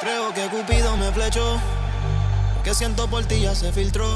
[0.00, 1.60] Creo que Cupido me flechó.
[2.64, 4.08] Que siento por ti ya se filtró.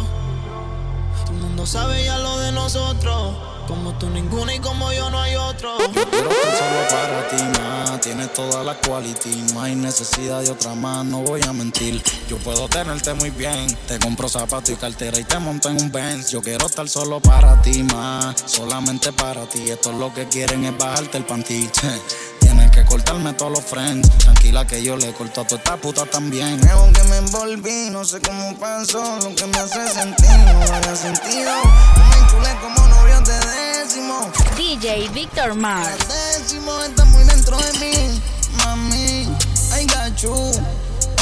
[1.24, 3.49] Todo el mundo sabe ya lo de nosotros.
[3.70, 5.76] Como tú ninguna y como yo no hay otro.
[5.78, 8.00] Quiero solo para ti más.
[8.00, 9.44] Tienes toda la quality.
[9.54, 11.04] No hay necesidad de otra más.
[11.04, 12.02] No voy a mentir.
[12.28, 13.72] Yo puedo tenerte muy bien.
[13.86, 16.32] Te compro zapatos y cartera y te monto en un Benz.
[16.32, 18.42] Yo quiero estar solo para ti más.
[18.44, 19.70] Solamente para ti.
[19.70, 21.70] Esto es lo que quieren es bajarte el panty.
[22.72, 24.08] Que cortarme todos los friends.
[24.18, 26.58] Tranquila que yo le corto a tu esta puta también.
[26.60, 29.18] Creo que me envolví, no sé cómo pasó.
[29.22, 31.52] Lo que me hace sentir no haga sentido.
[31.96, 33.38] No me enchulé como novio de
[33.78, 34.30] décimo.
[34.56, 35.98] DJ Víctor Mars.
[36.38, 38.20] Décimo está muy dentro de mí.
[38.64, 39.28] Mami,
[39.76, 40.52] I got you.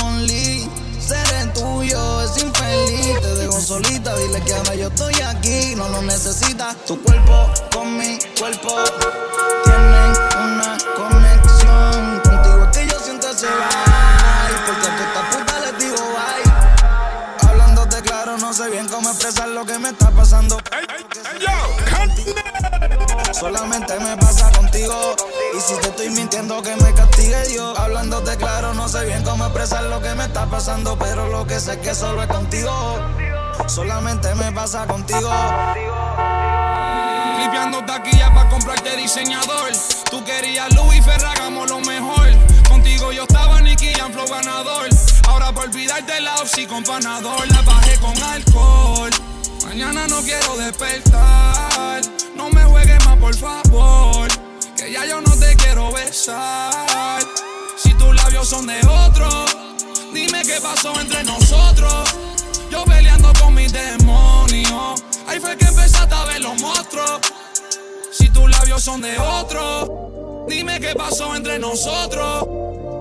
[0.05, 0.69] Only
[1.01, 3.21] seré tuyo, es infeliz.
[3.21, 5.75] Te dejo solita, dile que ahora yo estoy aquí.
[5.77, 6.77] No lo necesitas.
[6.87, 8.77] Tu cuerpo con mi cuerpo
[23.39, 25.15] Solamente me pasa contigo.
[25.57, 27.79] Y si te estoy mintiendo, que me castigue Dios.
[27.79, 30.99] Hablándote claro, no sé bien cómo expresar lo que me está pasando.
[30.99, 32.73] Pero lo que sé es que solo es contigo.
[33.67, 35.31] Solamente me pasa contigo.
[37.37, 39.71] Flipeando taquilla para comprarte diseñador.
[40.11, 42.29] Tú querías Louis Ferragamo lo mejor.
[42.69, 44.89] Contigo yo estaba Nicky Jam Flow ganador.
[45.29, 47.47] Ahora por olvidarte la Oxy con panador.
[47.53, 49.11] La bajé con alcohol.
[49.65, 52.01] Mañana no quiero despertar.
[52.35, 52.98] No me juegues
[53.29, 54.29] por favor.
[54.75, 57.21] Que ya yo no te quiero besar.
[57.77, 59.29] Si tus labios son de otro,
[60.15, 61.93] dime qué pasó entre nosotros.
[62.71, 65.03] Yo peleando con mis demonios.
[65.27, 67.21] Ahí fue que empezaste a ver los monstruos.
[68.13, 72.47] Si tus labios son de otro, dime qué pasó entre nosotros.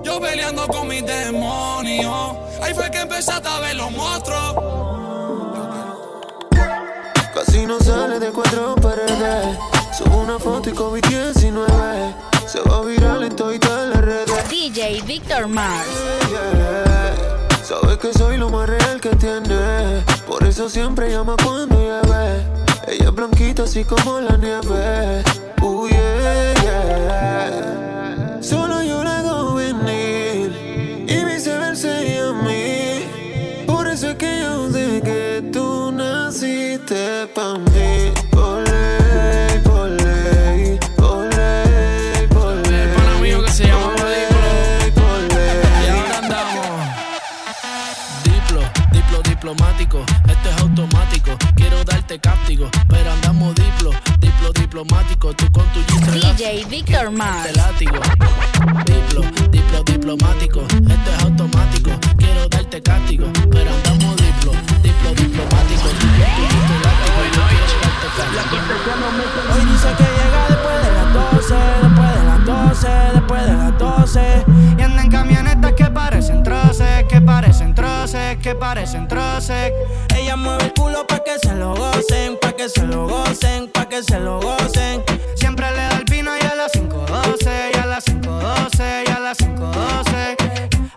[0.04, 2.36] Yo peleando con mis demonios.
[2.62, 4.56] Ahí fue que empezaste a ver los monstruos.
[7.34, 9.77] Casi no sale de cuatro paredes.
[9.98, 11.66] Subo una foto y COVID-19.
[12.46, 14.48] Se va viral en todas las redes.
[14.48, 15.88] DJ Víctor Mars.
[16.30, 17.16] Yeah.
[17.64, 20.04] Sabes que soy lo más real que tiene.
[20.28, 22.46] Por eso siempre llama cuando llueve.
[22.88, 25.24] Ella es blanquita así como la nieve.
[25.64, 27.97] Uh, yeah, yeah.
[52.08, 55.34] Darte cáptico, pero andamos diplo, diplo diplomático.
[55.34, 55.82] Tú con tu
[56.14, 57.44] DJ Víctor Mars.
[57.44, 58.00] de látigo.
[58.86, 61.92] Diplo, diplo diplomático, esto es automático.
[62.18, 65.90] Quiero darte cáptico, pero andamos diplo, diplo diplomático.
[66.00, 66.78] Tú con tu.
[68.88, 73.78] Hoy dice que llega después de las 12, después de las 12, después de las
[73.78, 74.46] 12.
[74.78, 79.74] Y anda en camionetas que parecen troces, que parecen troces, que parecen troces.
[80.16, 81.97] Ella mueve el culo pa' que se lo gocen, pa'
[82.68, 85.02] que se lo gocen, pa' que se lo gocen.
[85.36, 89.20] Siempre le da el vino y a las 5.12, y a las 5.12, y a
[89.20, 90.38] las 5.12.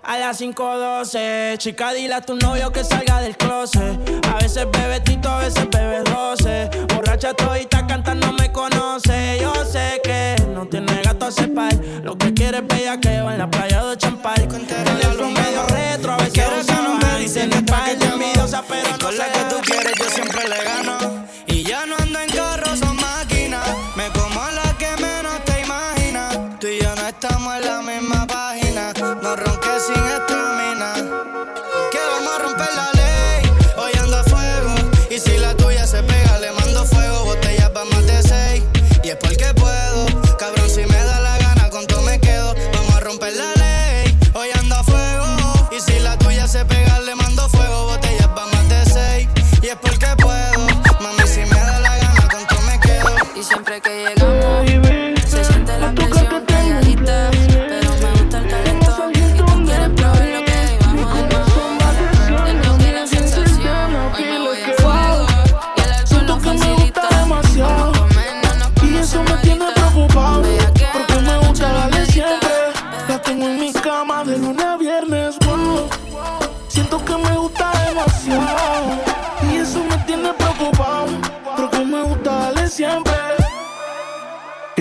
[0.03, 4.01] A las 5.12, chica, dile a tu novio que salga del closet.
[4.29, 6.69] A veces bebe tito, a veces bebe roce.
[6.93, 9.39] Borracha todita cantando me conoce.
[9.41, 11.73] Yo sé que no tiene gato a cepar.
[12.03, 14.49] Lo que quiere es bella que va en la playa de champal.
[14.49, 18.99] Tiene el medio retro, a veces Quiero que no me dicen que envidiosa, pero no
[18.99, 19.31] Con la sé.
[19.31, 21.31] que tú quieres yo siempre le gano.
[21.71, 22.10] Ya no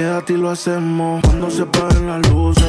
[0.05, 2.65] a ti lo hacemos cuando se paren las luces.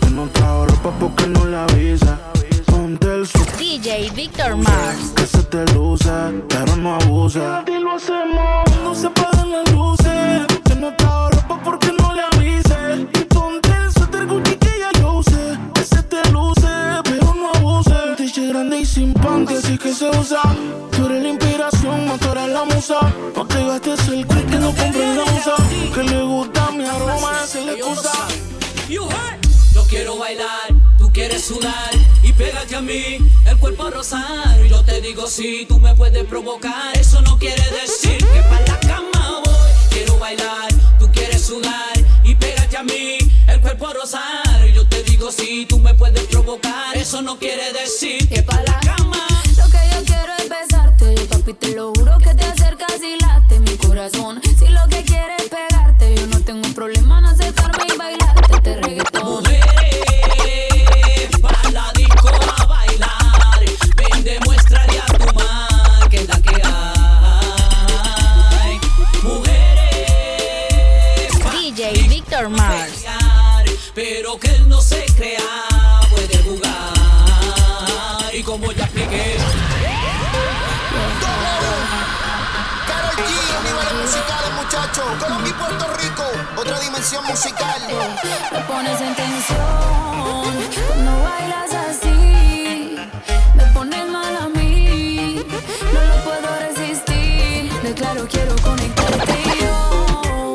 [0.00, 2.18] Que no trajo ropa porque no le avisa.
[2.66, 5.12] Ponte el su DJ Victor Mars.
[5.16, 6.10] que se te luce,
[6.48, 7.44] pero no abuse.
[7.44, 10.46] A ti lo hacemos cuando se paren las luces.
[10.64, 12.37] Que no trajo ropa porque no le avise.
[18.48, 20.40] Grande y sin panty, así que se usa.
[20.92, 22.98] Tú eres la inspiración, eres la musa.
[23.36, 25.54] No te gastes el quick que no compres la musa.
[25.94, 28.12] Que le gusta mi aroma, es la excusa.
[28.88, 29.08] Yo
[29.88, 30.68] quiero bailar,
[30.98, 31.90] tú quieres sudar
[32.22, 34.62] y pégate a mí, el cuerpo rosar.
[34.68, 38.80] Yo te digo si tú me puedes provocar, eso no quiere decir que para la
[38.80, 39.54] cama voy.
[39.90, 40.68] Quiero bailar,
[40.98, 41.92] tú quieres sudar
[42.24, 43.88] y pégate a mí, el cuerpo.
[43.94, 44.06] Yo
[45.36, 49.26] te si tú me puedes provocar, eso no quiere decir que para la cama.
[49.58, 53.20] Lo que yo quiero es besarte, yo papi te lo juro que te acercas y
[53.20, 54.40] late mi corazón.
[54.42, 58.54] Si lo que quieres es pegarte, yo no tengo un problema en acercarme y bailarte
[58.54, 59.42] este reggaetón.
[59.42, 59.67] Mujeres,
[85.16, 86.24] Colombia y Puerto Rico,
[86.56, 87.80] otra dimensión musical.
[88.52, 89.56] Me pones en tensión
[90.86, 92.96] cuando bailas así.
[93.54, 95.42] Me pones mal a mí,
[95.92, 97.72] no lo puedo resistir.
[97.82, 100.52] Declaro, quiero conectarte yo.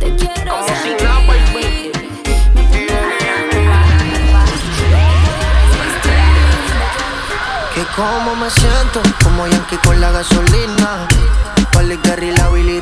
[0.00, 1.92] Te quiero sentir.
[2.54, 4.10] Me pones mal a mí,
[4.90, 6.14] no lo puedo resistir.
[7.74, 11.06] Que como me siento, como Yankee con la gasolina.
[11.72, 12.80] Pali Gary, la Willy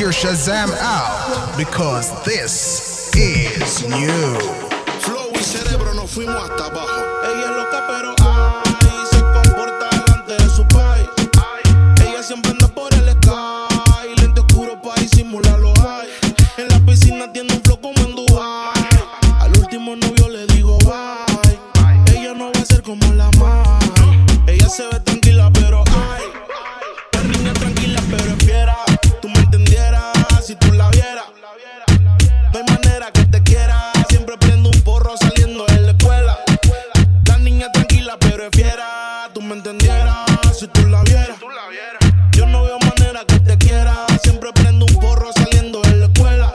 [0.00, 2.89] your Shazam out because this
[39.28, 40.26] Tú me entendieras
[40.58, 41.38] si tú la vieras.
[42.32, 44.06] Yo no veo manera que te quiera.
[44.22, 46.54] Siempre prendo un porro saliendo de la escuela.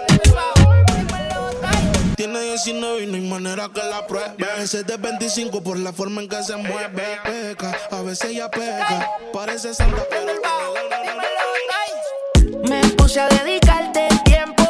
[2.18, 4.36] Tiene 19 y no hay manera que la pruebe.
[4.52, 7.20] A veces de 25 por la forma en que se mueve.
[7.24, 9.10] Peca, a veces ella peca.
[9.32, 10.34] Parece santa, pero.
[12.68, 14.64] Me puse a dedicarte tiempo,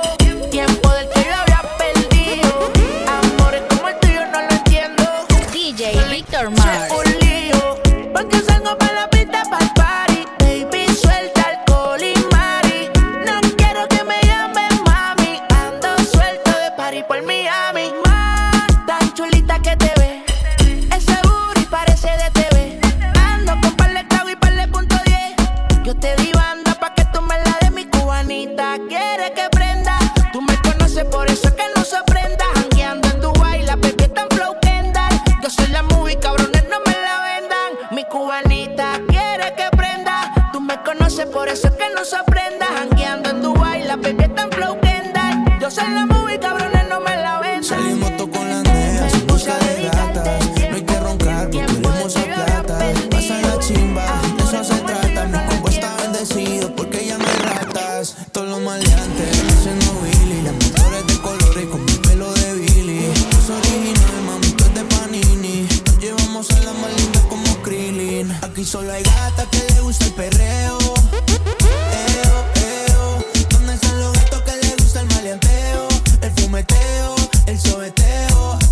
[0.52, 2.72] tiempo del que yo había perdido.
[3.08, 5.04] Amores como el tuyo no lo entiendo.
[5.52, 6.95] DJ Victor Mars.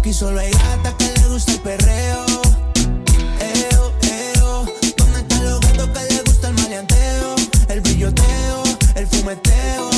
[0.03, 2.25] Aquí solo hay gata que le gusta el perreo.
[3.39, 4.65] Eo, eo.
[4.97, 7.35] ¿Dónde están los gatos que le gusta el maleanteo?
[7.69, 8.63] El brilloteo,
[8.95, 9.89] el fumeteo.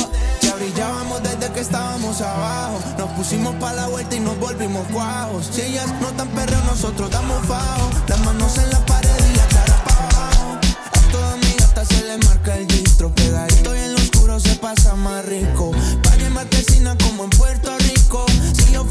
[0.42, 2.78] Ya brillábamos desde que estábamos abajo.
[2.96, 5.50] Nos pusimos pa' la vuelta y nos volvimos cuajos.
[5.50, 7.90] Si ellas no tan perreo, nosotros damos fajo.
[8.06, 10.58] Las manos en la pared y la cara pa' abajo.
[10.92, 13.12] A toda mi gata se le marca el distro.
[13.12, 15.72] Pegadito y en lo oscuro se pasa más rico.
[16.04, 18.24] Pague martesina como en Puerto Rico.
[18.52, 18.86] Si yo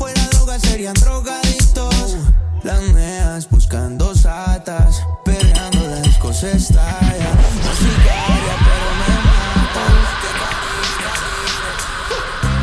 [0.45, 2.17] droga, serían drogadictos.
[2.63, 5.01] Las meas buscando satas.
[5.23, 7.31] Perreando la disco se estalla.
[7.63, 9.95] No sicaria, pero me matan.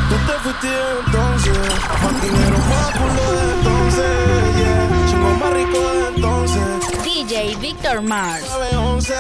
[0.09, 0.71] Tú te fuiste
[1.07, 1.59] entonces,
[2.03, 4.11] más dinero, más culo de entonces,
[4.57, 5.07] yeah.
[5.09, 6.63] Chingo más rico de entonces.
[7.05, 8.45] DJ Victor Mars.
[8.49, 9.15] 911,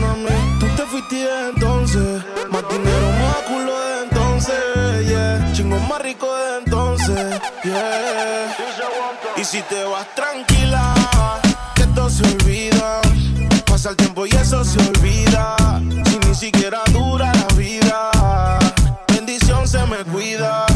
[0.00, 0.58] mami.
[0.60, 4.11] Tú te fuiste entonces, más dinero, más culo de entonces,
[4.46, 5.52] yeah.
[5.52, 7.40] Chingo más rico de entonces.
[9.36, 10.94] Y si te vas tranquila,
[11.74, 13.00] que esto se olvida.
[13.66, 15.56] Pasa el tiempo y eso se olvida.
[16.06, 18.10] Si ni siquiera dura la vida,
[19.08, 20.66] bendición se me cuida.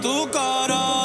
[0.00, 0.99] Tu cara,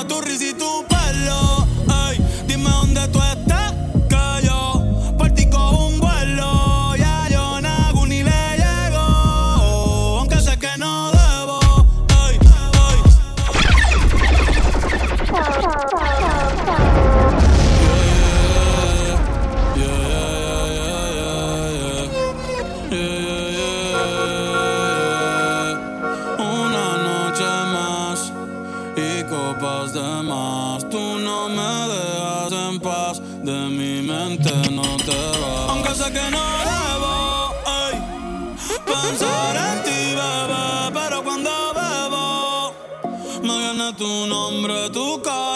[44.05, 45.54] tu nombre, tu cara,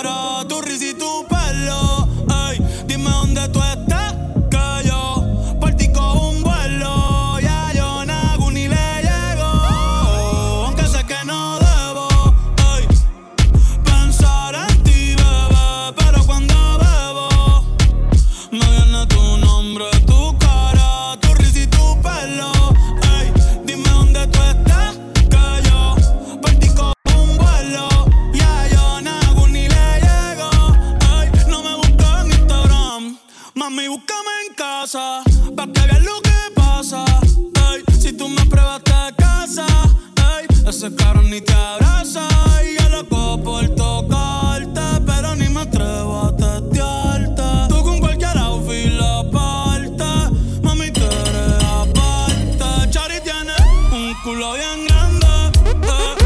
[54.20, 55.28] un culo bien grande,
[55.84, 56.19] eh,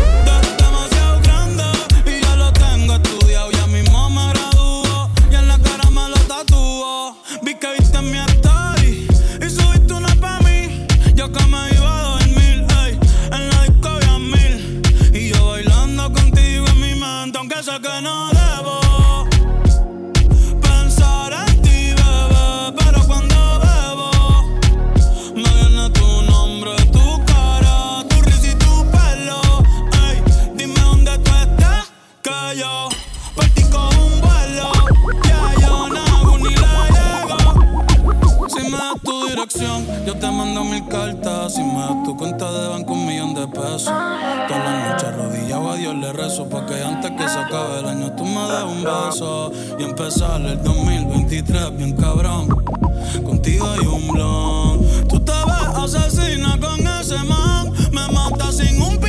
[41.53, 43.83] Si me das tu cuenta de banco, un millón de pesos.
[43.83, 46.49] Todas las noches arrodillado a Dios le rezo.
[46.49, 49.51] Porque antes que se acabe el año, tú me des un beso.
[49.77, 52.47] Y empezar el 2023 bien cabrón.
[53.23, 55.07] Contigo hay un blon.
[55.07, 57.71] Tú te ves asesina con ese man.
[57.91, 58.99] Me mata sin un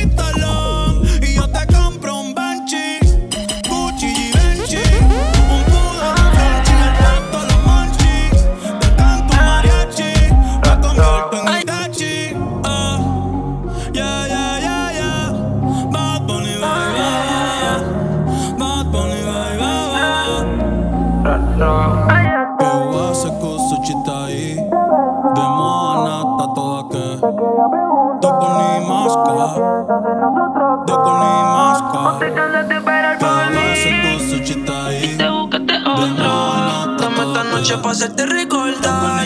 [37.95, 39.25] hacerte rico el recordar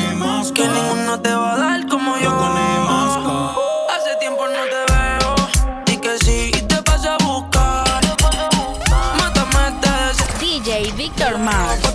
[0.53, 2.29] que ninguno te va a dar como yo.
[3.89, 5.35] Hace tiempo no te veo,
[5.87, 7.99] y que sí, y te paso a buscar.
[9.17, 9.73] Mátame,
[10.39, 11.88] DJ Víctor Mars.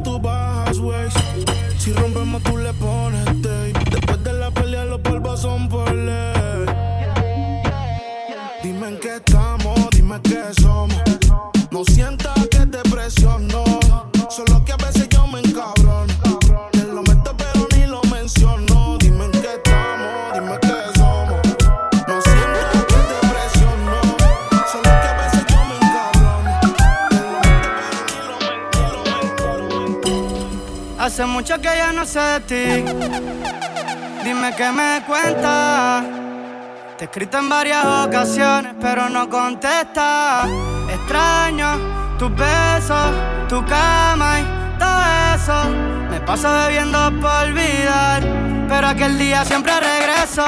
[0.00, 1.08] tú bajas, wey.
[1.78, 3.61] Si rompemos, tú le pones te
[31.42, 32.84] mucho que ya no sé de ti.
[34.22, 36.04] Dime que me cuentas.
[36.96, 40.48] Te he escrito en varias ocasiones, pero no contestas.
[40.88, 43.10] Extraño tus besos,
[43.48, 44.44] tu cama y
[44.78, 45.02] todo
[45.34, 45.68] eso.
[46.12, 48.22] Me paso bebiendo por olvidar,
[48.68, 50.46] pero aquel día siempre regreso.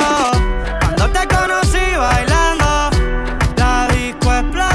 [0.79, 2.91] Cuando te conocí bailando,
[3.57, 4.74] la disco explotó.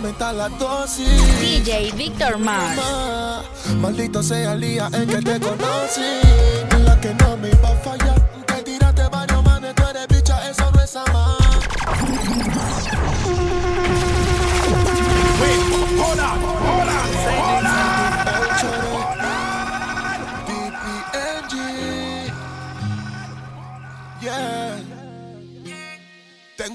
[0.00, 1.40] aumenta la dosis.
[1.40, 2.80] DJ Victor Mars.
[3.76, 6.20] Maldito sea el día en que te conocí.
[6.84, 8.18] La que no me iba a fallar.
[8.46, 11.36] Te tiraste varios manes, tú eres bicha, eso no es amar.
[15.40, 16.59] Wait, hold on.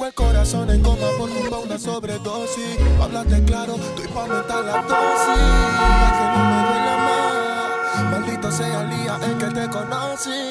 [0.05, 2.77] El corazón en coma por una sobredosis.
[3.01, 5.43] Háblate claro, estoy pa' aumentar la dosis.
[5.99, 8.11] Pa' que no me duela más.
[8.11, 10.49] Maldito sea el día en que te conocí.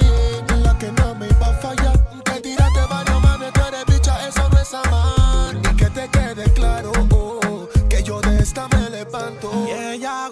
[0.49, 1.97] En la que no me iba a fallar.
[2.25, 5.55] Te tiraste varios mames, tú eres bicha, eso no es amar.
[5.55, 9.53] Y que te quede claro, oh, que yo de esta me levanto.
[9.69, 10.31] Y ella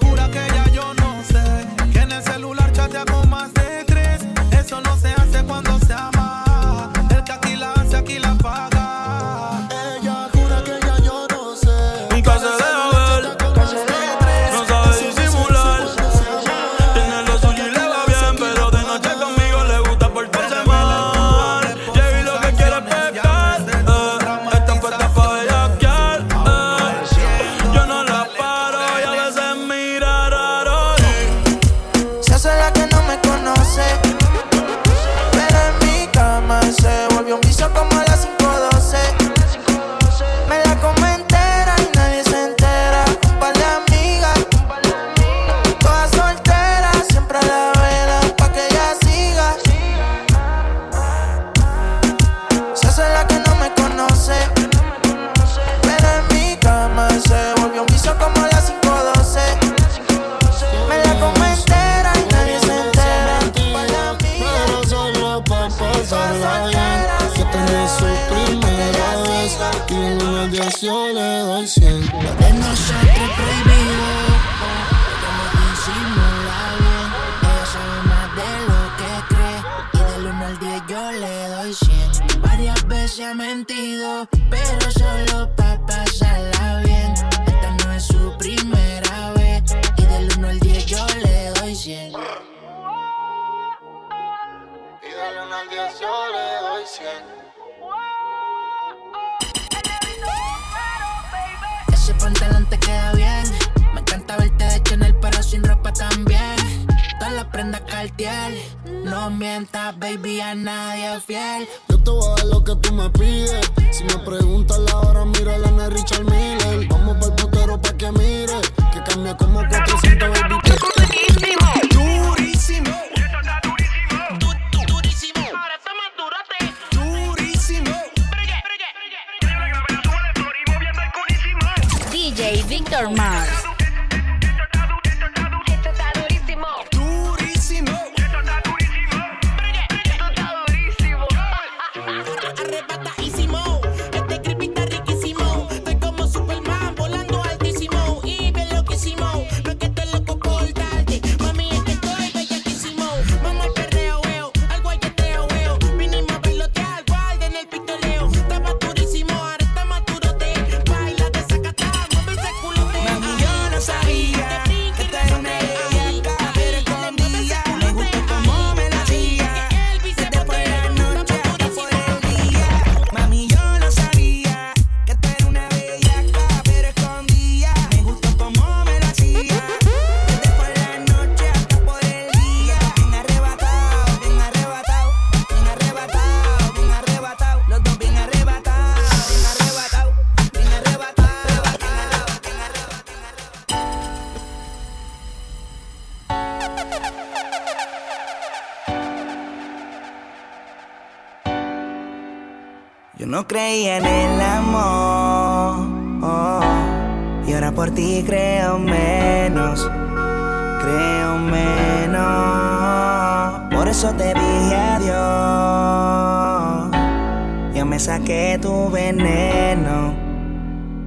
[217.82, 220.14] que me saqué tu veneno,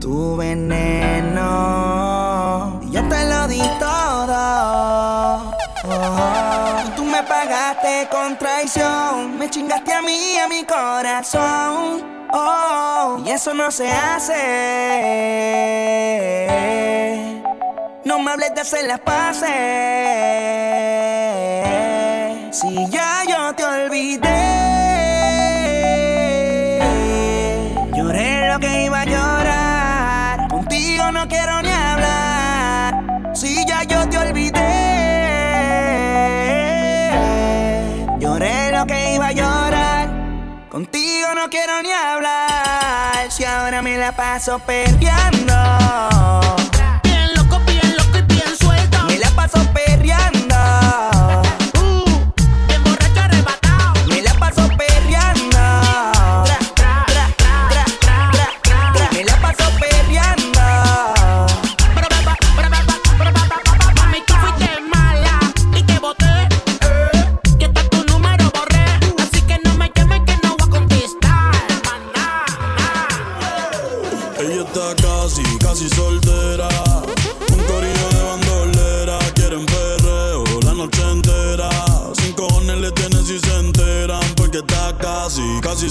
[0.01, 1.41] tu veneno.
[2.91, 5.53] Yo te lo di todo.
[5.87, 6.81] Oh.
[6.97, 12.03] Tú me pagaste con traición, me chingaste a mí, a mi corazón.
[12.33, 14.33] Oh, y eso no se hace.
[18.03, 19.49] No me hables de hacer las paces.
[22.51, 24.34] Si ya yo te olvidé.
[44.05, 46.44] la paso perdiendo.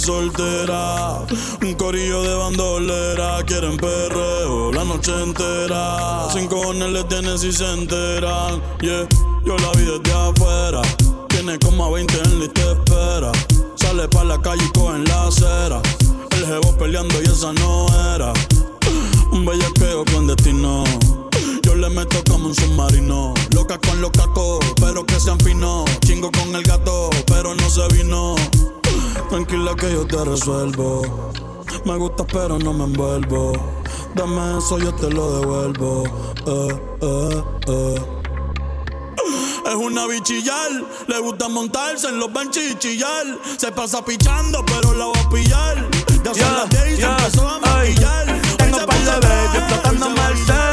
[0.05, 1.25] soltera.
[1.63, 3.43] Un corillo de bandolera.
[3.47, 6.29] Quieren perreo la noche entera.
[6.31, 8.61] Sin cojones le tienen si se enteran.
[8.81, 9.09] Yeah,
[9.45, 10.83] yo la vi desde afuera.
[11.29, 13.33] Tiene como a 20 en la espera.
[13.77, 15.81] Sale pa' la calle y coge cogen la acera.
[16.33, 17.74] El jevo peleando y esa no
[29.45, 31.03] tranquila que yo te resuelvo.
[31.85, 33.53] Me gusta pero no me envuelvo.
[34.15, 36.05] Dame eso, yo te lo devuelvo.
[36.47, 38.03] Eh, eh, eh.
[39.67, 40.71] Es una bichillar,
[41.07, 43.27] le gusta montarse en los benches y chillar.
[43.57, 45.91] Se pasa pichando, pero la va a pillar.
[46.23, 48.29] Ya son las 10 y yeah, se empezó a maquillar.
[48.29, 50.64] Ay, tengo par de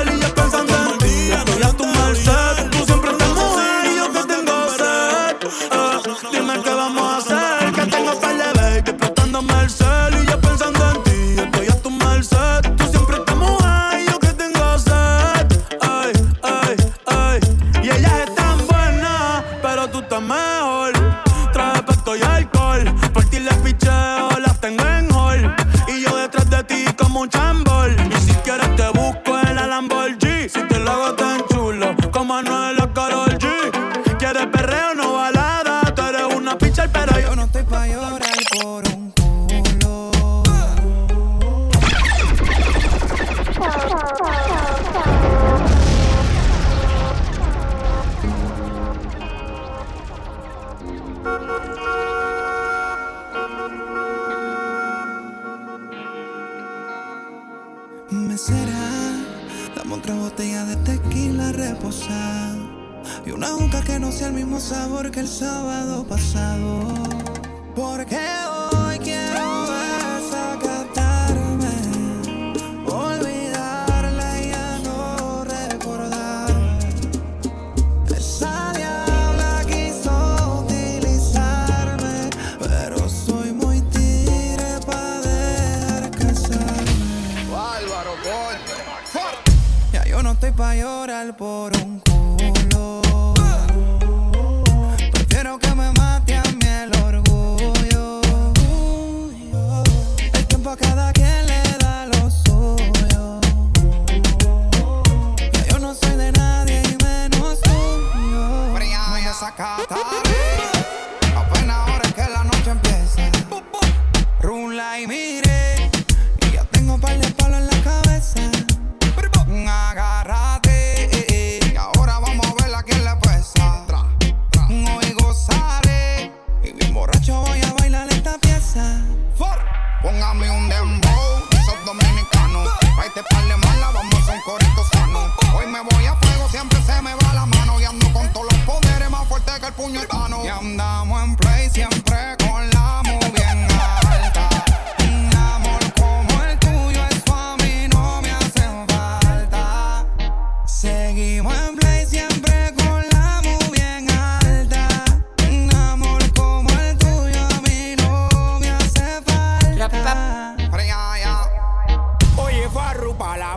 [61.37, 62.57] la reposada
[63.25, 66.83] y una juca que no sea el mismo sabor que el sábado pasado.
[67.75, 68.60] Porque hoy
[91.29, 91.90] por un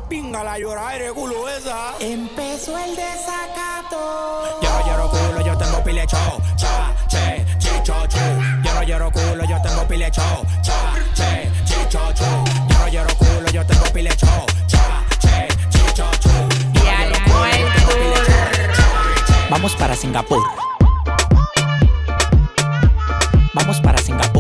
[0.03, 1.95] pinga, la lloradera, culo esa.
[2.01, 4.61] Empezó el desacato.
[4.63, 6.17] Yo lloro culo, yo tengo pilecho.
[6.57, 8.19] Cha, che, chicho, chu.
[8.63, 10.23] Yo lloro culo, yo tengo pilecho.
[10.63, 12.25] Cha, che, chicho, chu.
[12.69, 14.27] Yo lloro culo, yo tengo pilecho.
[14.67, 16.31] Cha, che, chicho, chu.
[16.73, 18.35] Yo lloro culo, yo tengo pilecho.
[19.51, 20.43] Vamos para Singapur.
[23.55, 24.34] Vamos para Singapur.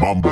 [0.00, 0.30] Mambo.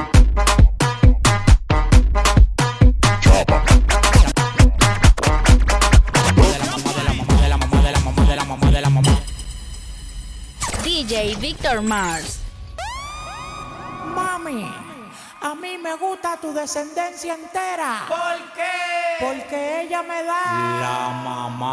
[10.82, 12.40] DJ Víctor Mars.
[14.06, 14.74] Mami,
[15.42, 18.06] a mí me gusta tu descendencia entera.
[18.08, 18.70] ¿Por qué?
[19.20, 20.80] Porque ella me da.
[20.80, 21.21] La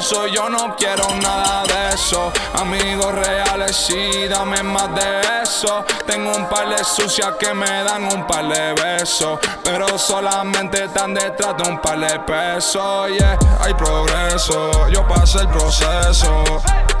[0.00, 0.26] esfuerzo.
[0.26, 2.32] Yo no quiero nada de eso.
[2.54, 5.84] Amigos reales, sí, dame más de eso.
[6.06, 9.38] Tengo un par de sucias que me dan un par de besos.
[9.62, 13.10] Pero solamente están detrás de un par de pesos.
[13.10, 14.88] Yeah, hay progreso.
[14.88, 16.44] Yo pasé el proceso.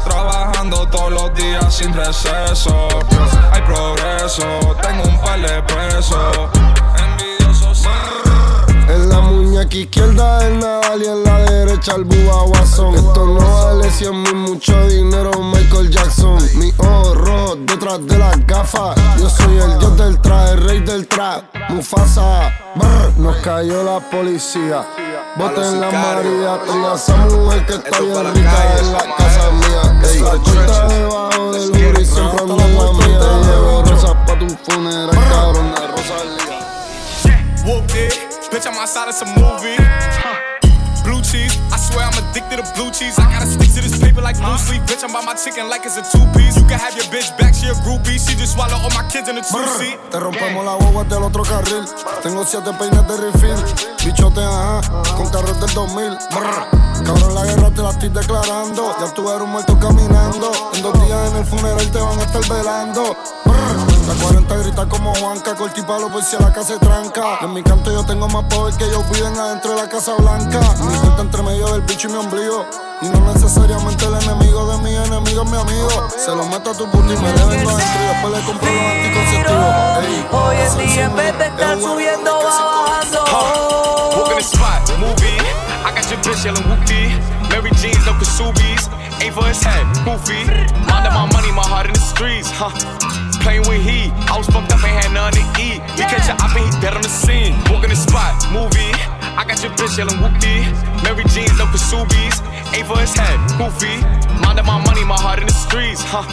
[0.04, 2.88] Trabajando todos los días sin receso.
[3.52, 4.44] Hay progreso.
[4.82, 6.50] Tengo un par de pesos
[9.60, 12.94] muñeca izquierda es Nadal y en la derecha el Bubba Watson.
[12.94, 16.38] Esto no vale 100 mil, mucho dinero, Michael Jackson.
[16.54, 18.96] Mi ojos detrás de las gafas.
[19.18, 21.44] Yo soy el dios del trap, el rey del trap.
[21.68, 22.52] Mufasa,
[23.18, 24.86] nos cayó la policía.
[25.36, 30.00] Voten la María, toda esa mujer que está bien en la casa mía.
[30.10, 33.18] Ey, la chuta debajo del y siempre ando la mía.
[33.44, 36.50] Llevo rosas pa' tu funeral, cabrón de Rosalía.
[38.60, 39.72] Bitch, I'm outside of some movie.
[41.00, 43.16] Blue cheese, I swear I'm addicted to blue cheese.
[43.16, 44.82] I gotta stick to this paper like blue sleep.
[44.84, 46.60] Bitch, I'm by my chicken like it's a two piece.
[46.60, 48.20] You can have your bitch back, she a groupie.
[48.20, 49.96] She just swallow all my kids in a two seat.
[50.12, 51.88] Te rompemos la guagua del otro carril.
[52.22, 53.56] Tengo siete peines de refill.
[54.04, 54.84] Bichote, ajá,
[55.16, 56.18] con carros del 2000.
[56.28, 56.80] Brr.
[57.00, 58.94] Cabrón, la guerra te la estoy declarando.
[59.00, 60.52] Ya tú eres un muerto caminando.
[60.74, 63.16] En dos días en el funeral te van a estar velando.
[64.10, 67.38] La 40 grita como Juanca, corti palo por si a la casa se tranca.
[67.42, 70.58] En mi canto yo tengo más poder que ellos piden adentro de la Casa Blanca.
[70.80, 72.66] Mi cuenta entre medio del bicho y mi ombligo.
[73.02, 76.08] Y no necesariamente el enemigo de mi enemigo es mi amigo.
[76.18, 78.72] Se lo meto a tu puto y me le vengo adentro y después le compro
[78.72, 79.74] los anticonceptivos.
[80.02, 83.24] Ey, Hoy en día en vez de es estar subiendo va bajando.
[84.16, 85.38] Walk in the spot, movie.
[85.86, 87.14] I got your bitch yelling whoopty.
[87.48, 88.90] Mary jeans, no Kasubis.
[89.22, 90.50] Aim for his head, goofy.
[90.90, 93.29] Minding my money, my heart in the streets, huh?
[93.40, 94.12] Playing with heat.
[94.28, 95.80] I was fucked up, ain't had nothing to eat.
[95.96, 97.56] We catch a op and he dead on the scene.
[97.72, 98.92] Walk in the spot, movie.
[99.36, 100.68] I got your bitch yelling whoopty.
[101.02, 102.40] Mary jeans, no Kasubis.
[102.76, 104.00] Aim for his head, goofy.
[104.44, 106.24] Minding my money, my heart in the streets, huh?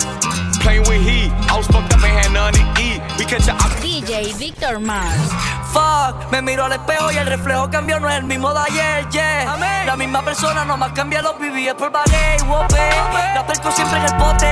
[0.61, 1.31] Playing with heat.
[1.47, 2.99] I was fucked up, ain't had nothing to eat.
[3.17, 3.71] We catch a op.
[3.79, 5.31] DJ Victor Mars.
[5.71, 9.09] Fuck, me miro al espejo y el reflejo cambió, no es el mismo de ayer,
[9.09, 9.83] yeah.
[9.85, 12.89] La misma persona, nomás cambia los BBS por ballet, wope.
[13.35, 14.45] La perco siempre en el pote,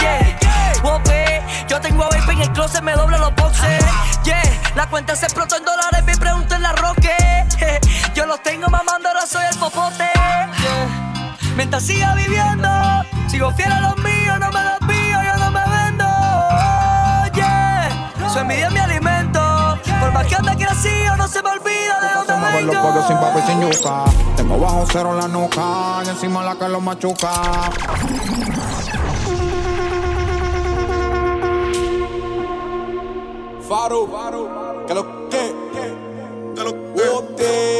[0.00, 0.72] yeah.
[0.82, 1.23] Wope,
[1.68, 3.84] yo tengo a baby en el closet, me doblo los boxes,
[4.24, 4.42] yeah.
[4.74, 7.14] La cuenta se explotó en dólares, me pregunto en la roque.
[8.14, 10.88] Yo los tengo mamando, ahora soy el popote, yeah.
[11.56, 12.68] Mientras siga viviendo,
[13.28, 16.04] sigo fiel a los míos, no me desvío, yo no me vendo,
[17.34, 18.10] yeah.
[18.32, 19.78] Su envidia es mi alimento.
[20.00, 22.82] Por más que ande crecido, no se me olvida de dónde los vengo.
[22.82, 24.04] pollos sin papi sin yuca.
[24.36, 27.30] Tengo bajo cero en la nuca y encima la que lo machuca.
[33.68, 34.48] Faro, que lo
[34.86, 35.63] que, que lo bote.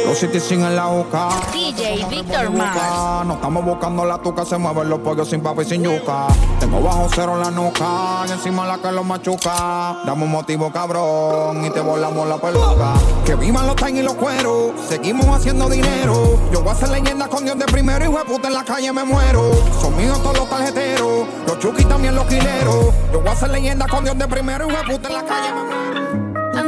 [0.05, 1.29] Los cities sin en la boca.
[1.51, 3.25] DJ Victor Mars.
[3.25, 6.27] No estamos buscando la tuca, se mueven los pollos sin papi sin yuca.
[6.59, 9.97] Tengo bajo cero en la nuca y encima la que lo machuca.
[10.05, 12.93] Dame un motivo cabrón y te volamos la peluca.
[13.25, 16.39] Que vivan los time y los cueros, seguimos haciendo dinero.
[16.53, 19.03] Yo voy a ser leyenda con Dios de primero y puta en la calle me
[19.03, 19.51] muero.
[19.81, 22.93] Son míos todos los tarjeteros, los chuquis también los quileros.
[23.11, 25.63] Yo voy a ser leyenda con Dios de primero y puta en la calle me
[25.63, 25.84] muero.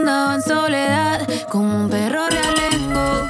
[0.07, 3.27] Andaba en soledad como un perro realengo.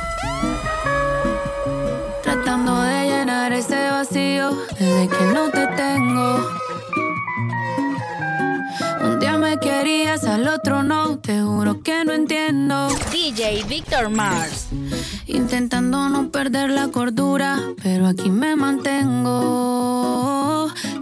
[2.21, 6.47] Tratando de llenar ese vacío desde que no te tengo.
[9.01, 12.89] Un día me querías, al otro no, te juro que no entiendo.
[13.11, 14.67] DJ Victor Mars.
[15.28, 19.28] Intentando no perder la cordura, pero aquí me mantengo.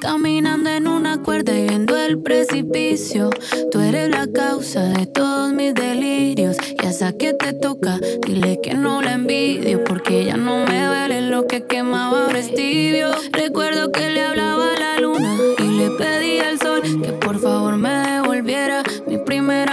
[0.01, 3.30] Caminando en una cuerda y viendo el precipicio.
[3.71, 6.57] Tú eres la causa de todos mis delirios.
[6.82, 9.84] Y hasta que te toca, dile que no la envidio.
[9.84, 13.11] Porque ya no me duele lo que quemaba ahora es tibio.
[13.32, 17.78] Recuerdo que le hablaba a la luna y le pedí al sol que por favor
[17.78, 19.69] me devolviera mi primer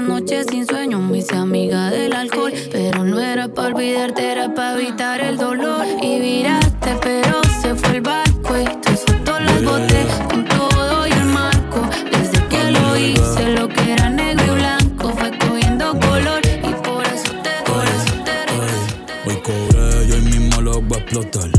[0.00, 2.52] noche sin sueño me hice amiga del alcohol.
[2.70, 5.84] Pero no era para olvidarte, era para evitar el dolor.
[6.02, 11.12] Y viraste, pero se fue el barco y tú soltó las boté con todo y
[11.12, 11.88] el marco.
[12.10, 16.40] Desde que lo hice, lo que era negro y blanco fue cogiendo color.
[16.46, 21.00] Y por eso te, por eso te Hoy cobré y hoy mismo lo voy a
[21.00, 21.50] explotar.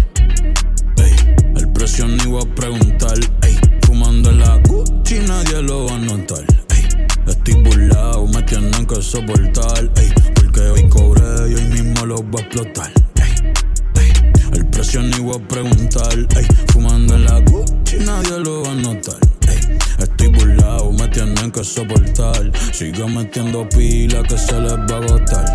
[1.56, 2.83] El precio ni voy a preguntar.
[9.14, 9.92] Soportar.
[9.98, 12.92] Ey, porque hoy cobré y hoy mismo lo voy a explotar.
[13.22, 13.54] Ey,
[14.02, 14.12] ey,
[14.54, 16.18] el precio ni voy a preguntar.
[16.36, 19.20] Ey, fumando en la Gucci nadie lo va a notar.
[19.48, 22.52] Ey, estoy burlado, me tienen que soportar.
[22.72, 25.46] Sigo metiendo pila que se les va a agotar.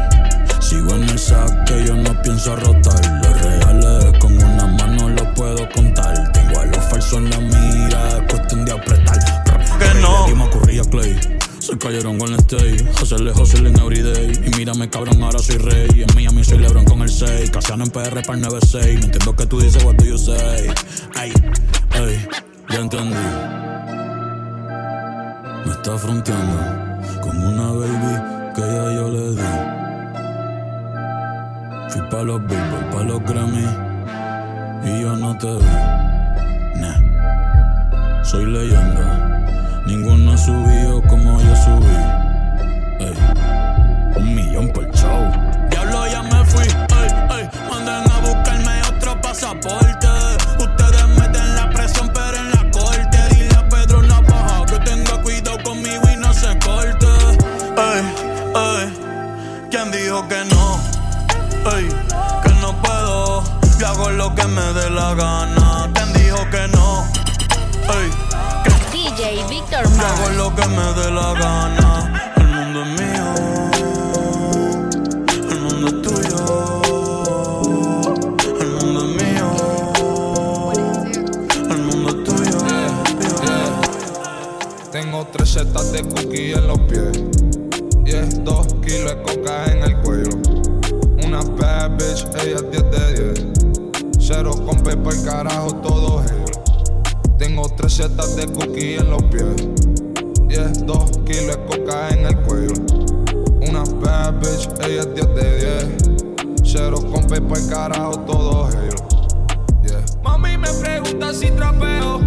[0.61, 3.01] Sigo en el saque, yo no pienso rotar.
[3.25, 6.31] Los reales con una mano los puedo contar.
[6.33, 9.19] Tengo a los falsos en la mira, es cuestión de apretar.
[9.81, 10.29] Que no.
[10.29, 11.38] Y me ocurría Clay.
[11.69, 12.77] Se cayeron con el stay.
[12.99, 14.33] Hacerle hustle en everyday.
[14.43, 16.03] Y mírame, cabrón, ahora soy rey.
[16.03, 17.51] En Miami soy Lebron con el 6.
[17.51, 19.01] Casiano en PR para el 96.
[19.01, 20.71] No entiendo que tú dices, what do you say?
[21.15, 21.31] Ay,
[21.91, 22.27] ay,
[22.71, 23.15] ya entendí.
[25.67, 29.49] Me está fronteando con una baby que ya yo le di.
[31.91, 33.67] Fui pa' los Billboard, pa' los Grammy.
[34.85, 36.81] Y yo no te vi.
[36.81, 38.25] Nah.
[38.25, 39.29] Soy leyenda.
[39.87, 41.97] Ninguno ha subido como yo subí.
[43.01, 43.15] Ey.
[44.17, 45.31] Un millón por show.
[45.71, 46.65] Diablo, ya me fui.
[46.65, 47.51] Ey, ey.
[47.71, 50.09] Manden a buscarme otro pasaporte.
[50.59, 53.19] Ustedes meten la presión, pero en la corte.
[53.31, 57.07] Dile a Pedro Navaja que tenga cuidado conmigo y no se corte.
[57.77, 58.03] Ey,
[58.55, 59.69] ey.
[59.71, 60.81] ¿Quién dijo que no?
[61.77, 61.89] Ey,
[62.43, 63.45] que no puedo.
[63.79, 65.68] Yo hago lo que me dé la gana.
[70.55, 72.33] Que me dé la gana.
[72.37, 73.27] El mundo es mío.
[75.51, 76.43] El mundo es tuyo.
[78.61, 79.49] El mundo es mío.
[81.71, 82.59] El mundo es tuyo.
[84.93, 87.23] Tengo tres setas de cookie en los pies.
[88.07, 90.37] Y es dos kilos de coca en el cuello.
[91.27, 93.47] Una bad bitch, ella es 10 de 10.
[94.19, 96.51] Cero con por carajo, todo ellos.
[97.39, 99.78] Tengo tres setas de cookie en los pies.
[100.49, 102.73] Y es dos kilos de coca en el cuello.
[103.69, 106.19] Una bad bitch, ella es 10 de 10.
[106.65, 109.03] Cero con por carajo, todo ellos.
[109.83, 110.05] Yeah.
[110.23, 112.21] Mami me pregunta si trapeo.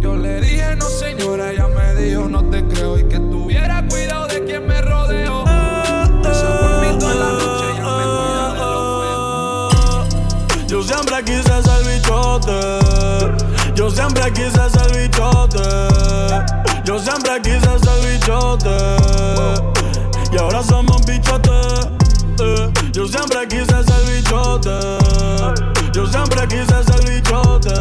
[0.00, 4.26] Yo le dije no señora, ella me dijo no te creo y que tuviera cuidado
[4.28, 5.44] de quien me rodeo.
[5.44, 10.66] Esa por mí toda la noche, ella me cuida de lo feo.
[10.68, 13.74] Yo siempre quise ser bichote.
[13.74, 15.91] Yo siempre quise ser bichote.
[16.92, 18.76] Yo siempre quise ser bichote.
[20.30, 21.88] Y ahora somos bichotes.
[22.38, 22.70] eh.
[22.92, 24.78] Yo siempre quise ser bichote.
[25.94, 27.72] Yo siempre quise ser bichote.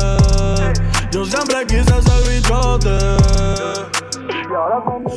[1.12, 2.98] Yo siempre quise ser bichote.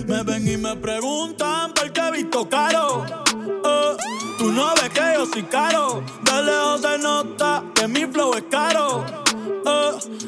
[0.08, 3.04] Me ven y me preguntan por qué he visto caro.
[3.06, 3.96] Eh,
[4.38, 6.02] tú no ves que yo soy caro.
[6.24, 9.23] De lejos se nota que mi flow es caro.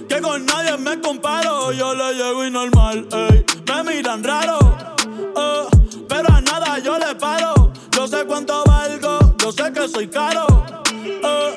[0.08, 1.72] Que con nadie me comparo.
[1.72, 3.44] Yo le llego y normal, ey.
[3.66, 4.58] Me miran raro.
[5.36, 5.66] eh,
[6.08, 7.72] pero a nada yo le paro.
[7.92, 10.46] Yo sé cuánto valgo, yo sé que soy caro.
[11.04, 11.56] eh,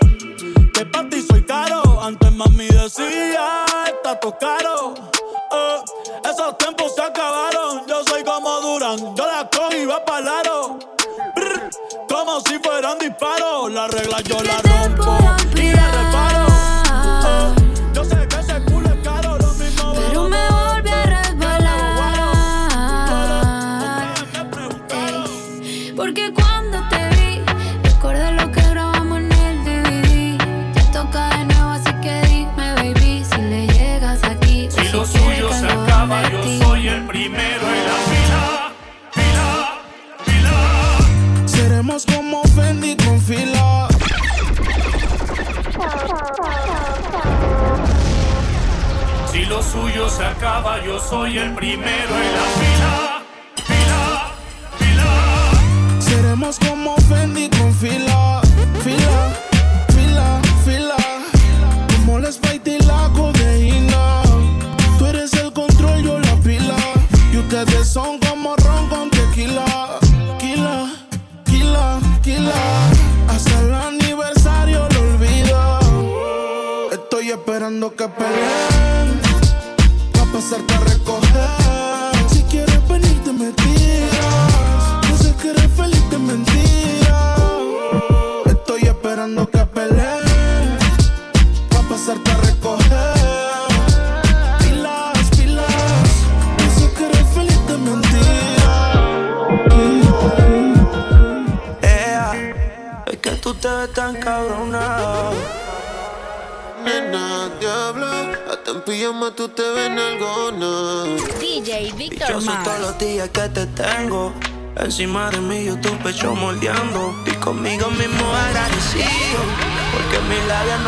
[0.74, 1.82] que para ti soy caro.
[2.02, 4.94] Antes mami decía, está todo caro.
[5.52, 5.78] Eh,
[6.30, 7.86] esos tiempos se acabaron.
[7.88, 10.42] Yo soy como Duran, yo la cojo y va para
[12.08, 13.72] Como si fueran disparos.
[13.72, 15.19] La regla yo la rompo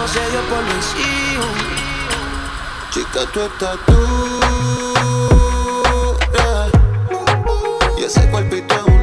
[0.01, 1.45] no se dio por vencido.
[2.89, 4.01] Chica, tú estás dura.
[7.99, 9.00] Y ese cuerpito es una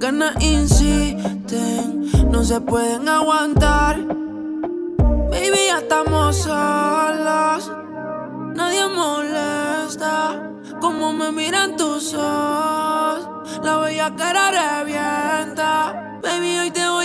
[0.00, 3.98] ganas insisten, no se pueden aguantar.
[5.30, 7.70] Baby, ya estamos solos.
[8.54, 10.52] Nadie molesta.
[10.80, 16.18] Como me miran tus ojos, la bella cara revienta.
[16.22, 16.99] Baby, hoy te voy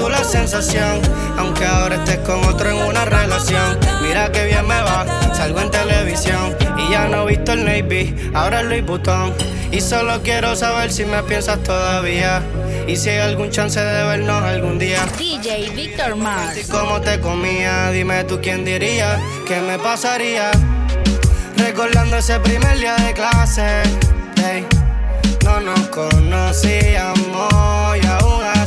[0.00, 1.00] tú la sensación.
[1.36, 3.78] Aunque ahora estés con otro en una relación.
[4.02, 6.56] Mira que bien me va, salgo en televisión.
[6.78, 9.34] Y ya no he visto el Navy, ahora el Louis Vuitton.
[9.70, 12.42] Y solo quiero saber si me piensas todavía.
[12.86, 15.06] Y si hay algún chance de vernos algún día.
[15.18, 16.56] DJ Víctor Mars.
[16.58, 20.50] Y cómo te comía, dime tú quién diría qué me pasaría.
[21.56, 23.82] Recordando ese primer día de clase.
[24.42, 24.66] ey,
[25.44, 27.50] no nos conocíamos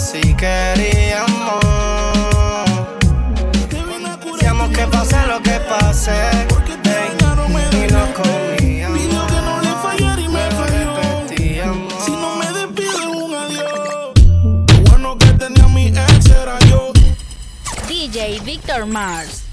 [0.03, 1.63] así queríamos.
[4.33, 6.11] Decíamos que pase lo que pase.
[6.11, 7.11] ey,
[7.79, 8.99] y nos comíamos.
[8.99, 10.93] Pidió que no le fallara y me falló.
[12.05, 14.11] Si no me despido es un adiós.
[14.89, 16.91] Bueno que tenía mi ex era yo.
[17.87, 19.43] DJ Víctor Mars.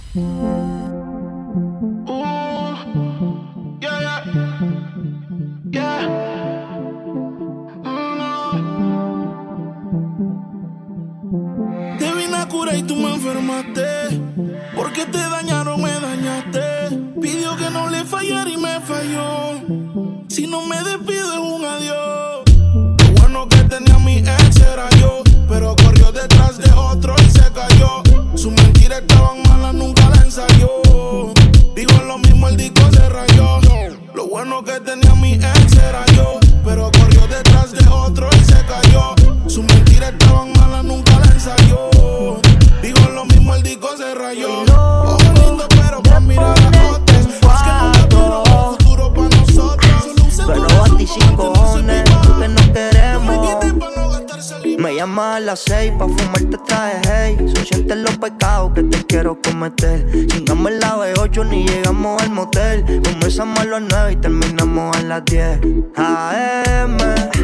[61.45, 62.85] ni llegamos al motel.
[63.03, 65.61] Comenzamos a las 9 y terminamos a las 10.
[65.97, 66.99] AM,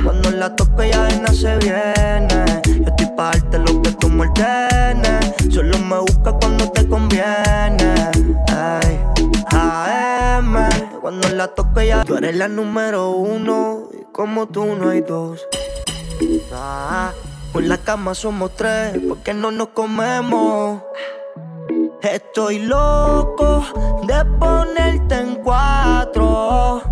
[0.04, 2.62] cuando la tope ya de se viene.
[2.64, 4.26] Yo estoy pa' darte lo que tú me
[5.50, 7.94] Solo me busca cuando te conviene.
[8.48, 9.00] Ay.
[9.50, 10.68] AM,
[11.00, 12.04] cuando la toque ya.
[12.04, 13.88] Tú eres la número uno.
[13.92, 15.46] Y como tú no hay dos.
[16.52, 17.12] Ah,
[17.52, 18.98] por la cama somos tres.
[19.08, 20.82] Porque no nos comemos.
[22.02, 23.64] Estoy loco
[24.16, 26.82] de ponerte en cuatro.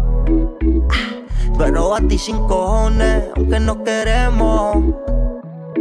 [1.57, 4.77] Pero a ti sin cojones, aunque no queremos.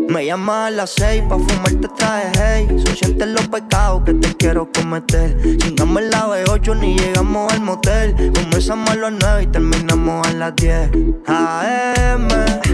[0.07, 2.83] Me llama a las seis pa' fumarte traje, hey.
[2.85, 5.57] Son sientes los pecados que te quiero cometer.
[5.57, 8.15] Chingamos en la B8 ni llegamos al motel.
[8.33, 10.91] Comenzamos a las 9 y terminamos a las 10.
[11.27, 12.27] AM,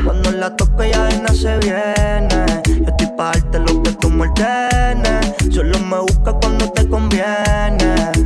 [0.04, 2.46] cuando la toque ya de nada se viene.
[2.68, 5.34] Yo estoy pa' darte lo que tú me ordenes.
[5.50, 8.19] Solo me busca cuando te conviene.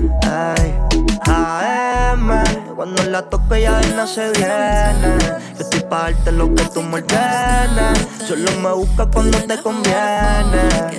[2.83, 5.17] Cuando la toque ya de nada se viene.
[5.57, 7.97] Yo estoy pa' darte lo que tú me ordenes.
[8.27, 10.91] Solo me busca cuando te conviene.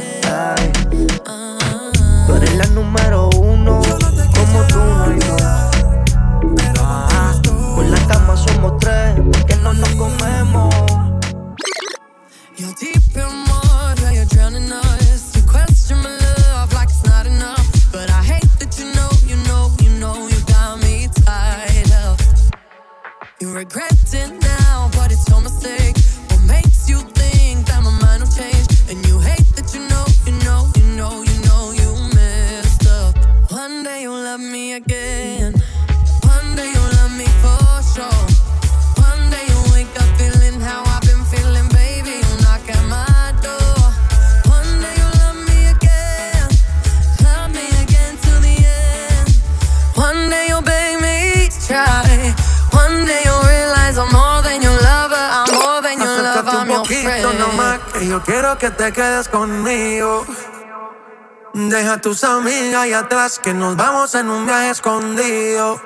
[2.26, 3.82] Tú eres la número uno,
[4.34, 5.36] como tú no.
[6.80, 7.34] Ah,
[7.74, 10.74] Con la cama somos tres, porque no nos comemos.
[23.54, 24.43] You
[58.14, 60.24] yo quiero que te quedes conmigo.
[61.52, 65.80] Deja a tus amigas ahí atrás que nos vamos en un viaje escondido.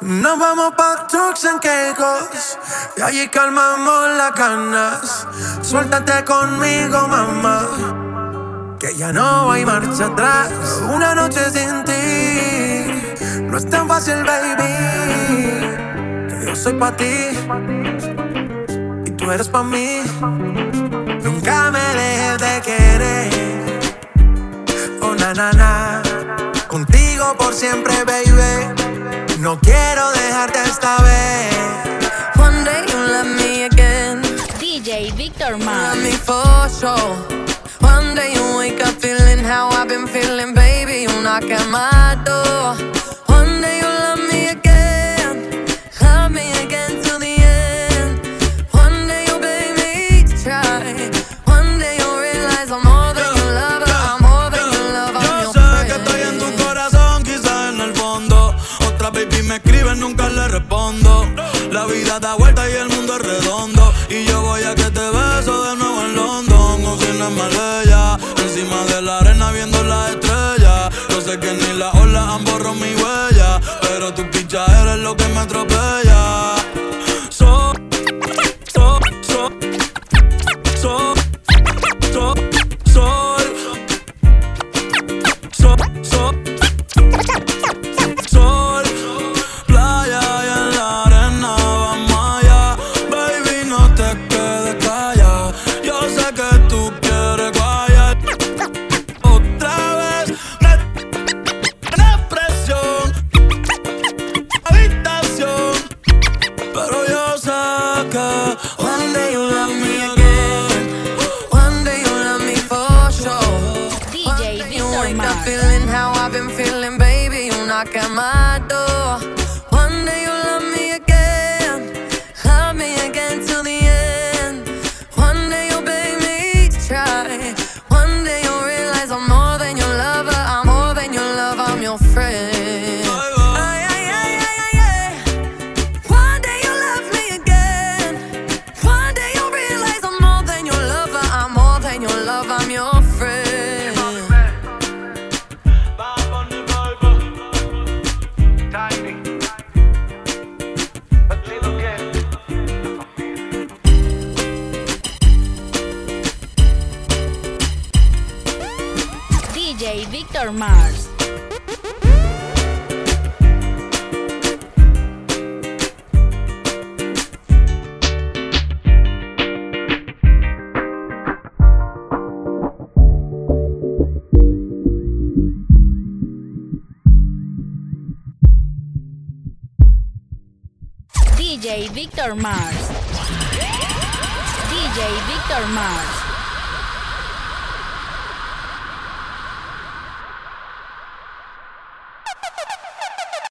[0.00, 2.58] Nos vamos pa' trucks en Caicos
[2.96, 5.28] y allí calmamos las ganas.
[5.62, 10.50] Suéltate conmigo, mamá, que ya no hay marcha atrás.
[10.92, 14.64] Una noche sin ti no es tan fácil, baby.
[16.44, 17.28] Yo soy pa' ti
[19.06, 20.02] y tú eres pa' mí.
[21.24, 23.80] Nunca me dejes de querer.
[25.00, 26.02] Oh, na, na, na.
[26.68, 28.74] Contigo por siempre, baby.
[29.38, 31.56] No quiero dejarte esta vez.
[32.36, 34.20] One day you love me again.
[34.60, 35.66] DJ Victor Man.
[35.66, 37.16] Love me for sure.
[37.80, 41.04] One day you wake up feeling how I've been feeling, baby.
[41.04, 42.93] You knock at my door.
[59.96, 61.26] nunca le respondo.
[61.70, 63.92] La vida da vuelta y el mundo es redondo.
[64.08, 68.18] Y yo voy a que te beso de nuevo en London o si en Maleya.
[68.42, 70.94] Encima de la arena viendo las estrellas.
[71.10, 73.60] Yo sé que ni las olas han borrado mi huella.
[73.82, 76.53] Pero tu picha eres lo que me atropella.